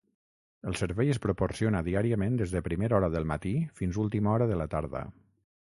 El 0.69 0.77
servei 0.79 1.11
es 1.15 1.19
proporciona 1.25 1.83
diàriament 1.89 2.41
des 2.41 2.57
de 2.57 2.65
primera 2.69 2.99
hora 3.01 3.11
del 3.19 3.29
matí 3.35 3.53
fins 3.83 4.01
última 4.07 4.35
hora 4.37 4.51
de 4.53 4.61
la 4.63 4.71
tarda. 4.75 5.07